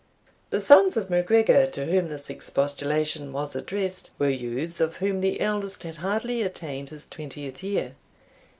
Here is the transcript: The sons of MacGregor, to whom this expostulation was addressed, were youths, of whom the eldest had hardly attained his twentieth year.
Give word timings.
The 0.49 0.59
sons 0.59 0.97
of 0.97 1.11
MacGregor, 1.11 1.67
to 1.73 1.85
whom 1.85 2.07
this 2.07 2.31
expostulation 2.31 3.31
was 3.31 3.55
addressed, 3.55 4.09
were 4.17 4.29
youths, 4.31 4.81
of 4.81 4.95
whom 4.95 5.21
the 5.21 5.39
eldest 5.39 5.83
had 5.83 5.97
hardly 5.97 6.41
attained 6.41 6.89
his 6.89 7.07
twentieth 7.07 7.61
year. 7.61 7.93